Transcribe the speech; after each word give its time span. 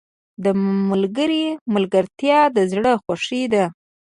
•د 0.43 0.45
ملګري 0.89 1.45
ملګرتیا 1.73 2.39
د 2.55 2.57
زړه 2.71 2.91
خوښي 3.03 3.43
ده. 3.53 3.65